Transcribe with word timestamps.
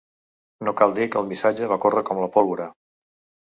No 0.67 0.73
cal 0.79 0.95
dir 0.95 1.07
que 1.15 1.21
el 1.21 1.29
missatge 1.33 1.69
va 1.75 1.79
córrer 1.87 2.05
com 2.11 2.25
la 2.25 2.33
pólvora. 2.39 2.69